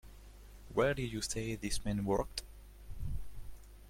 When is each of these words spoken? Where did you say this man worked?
Where 0.73 0.95
did 0.95 1.11
you 1.13 1.21
say 1.21 1.53
this 1.53 1.85
man 1.85 2.05
worked? 2.05 2.41